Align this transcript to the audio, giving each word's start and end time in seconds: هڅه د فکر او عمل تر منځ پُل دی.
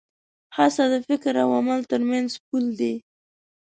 هڅه 0.57 0.83
د 0.91 0.95
فکر 1.07 1.33
او 1.43 1.49
عمل 1.59 1.79
تر 1.91 2.01
منځ 2.09 2.29
پُل 2.47 2.65
دی. 2.79 2.93